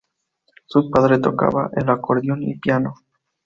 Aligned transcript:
Su 0.65 0.89
padre 0.89 1.19
tocaba 1.19 1.69
el 1.75 1.87
acordeón 1.91 2.41
y 2.41 2.55
piano. 2.57 2.95